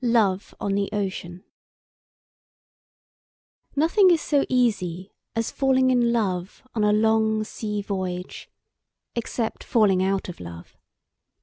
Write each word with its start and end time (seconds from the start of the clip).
LOVE 0.03 0.55
ON 0.59 0.73
THE 0.73 0.89
OCEAN 0.91 1.43
Nothing 3.75 4.09
is 4.09 4.19
so 4.19 4.43
easy 4.49 5.13
as 5.35 5.51
falling 5.51 5.91
in 5.91 6.11
love 6.11 6.63
on 6.73 6.83
a 6.83 6.91
long 6.91 7.43
sea 7.43 7.83
voyage, 7.83 8.49
except 9.13 9.63
falling 9.63 10.01
out 10.01 10.27
of 10.27 10.39
love. 10.39 10.75